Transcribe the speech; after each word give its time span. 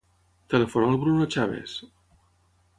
Telefona 0.53 0.89
al 0.93 0.97
Bruno 1.05 1.29
Chavez. 1.37 1.77